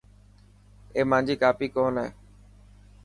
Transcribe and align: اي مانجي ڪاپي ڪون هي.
اي 0.95 1.01
مانجي 1.09 1.35
ڪاپي 1.41 1.67
ڪون 1.75 1.93
هي. 2.01 2.07